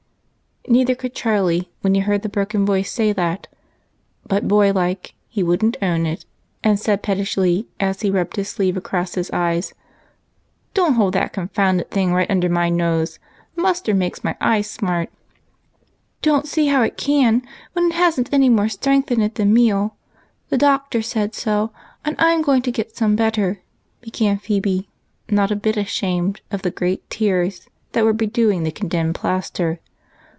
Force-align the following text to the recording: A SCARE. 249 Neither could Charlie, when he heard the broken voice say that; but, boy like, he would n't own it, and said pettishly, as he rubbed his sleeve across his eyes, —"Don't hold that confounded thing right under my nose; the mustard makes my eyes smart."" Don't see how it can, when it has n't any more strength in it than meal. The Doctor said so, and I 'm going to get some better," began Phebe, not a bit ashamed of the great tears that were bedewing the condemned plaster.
A 0.67 0.71
SCARE. 0.73 0.85
249 0.85 0.85
Neither 0.85 1.01
could 1.01 1.15
Charlie, 1.65 1.71
when 1.81 1.95
he 1.95 2.01
heard 2.01 2.21
the 2.21 2.29
broken 2.29 2.65
voice 2.67 2.89
say 2.91 3.11
that; 3.11 3.47
but, 4.25 4.47
boy 4.47 4.71
like, 4.71 5.15
he 5.27 5.41
would 5.43 5.65
n't 5.65 5.75
own 5.81 6.05
it, 6.05 6.23
and 6.63 6.79
said 6.79 7.01
pettishly, 7.01 7.67
as 7.79 8.01
he 8.01 8.11
rubbed 8.11 8.35
his 8.35 8.47
sleeve 8.49 8.77
across 8.77 9.15
his 9.15 9.29
eyes, 9.31 9.73
—"Don't 10.75 10.93
hold 10.93 11.13
that 11.15 11.33
confounded 11.33 11.89
thing 11.89 12.13
right 12.13 12.29
under 12.29 12.47
my 12.47 12.69
nose; 12.69 13.17
the 13.55 13.63
mustard 13.63 13.97
makes 13.97 14.23
my 14.23 14.37
eyes 14.39 14.69
smart."" 14.69 15.09
Don't 16.21 16.47
see 16.47 16.67
how 16.67 16.83
it 16.83 16.95
can, 16.95 17.41
when 17.73 17.87
it 17.87 17.93
has 17.93 18.19
n't 18.19 18.31
any 18.31 18.47
more 18.47 18.69
strength 18.69 19.11
in 19.11 19.19
it 19.19 19.35
than 19.35 19.51
meal. 19.53 19.97
The 20.49 20.57
Doctor 20.59 21.01
said 21.01 21.33
so, 21.33 21.71
and 22.05 22.15
I 22.19 22.33
'm 22.33 22.43
going 22.43 22.61
to 22.61 22.71
get 22.71 22.95
some 22.95 23.15
better," 23.15 23.59
began 23.99 24.37
Phebe, 24.37 24.87
not 25.29 25.51
a 25.51 25.55
bit 25.55 25.75
ashamed 25.75 26.39
of 26.51 26.61
the 26.61 26.71
great 26.71 27.09
tears 27.09 27.67
that 27.93 28.05
were 28.05 28.13
bedewing 28.13 28.61
the 28.63 28.71
condemned 28.71 29.15
plaster. 29.15 29.79